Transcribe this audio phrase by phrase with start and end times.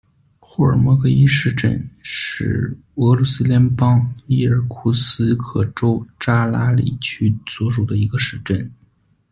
[0.39, 8.67] 霍尔莫戈伊市镇是俄罗斯联邦伊尔库茨克州扎拉里区所属的一个市镇。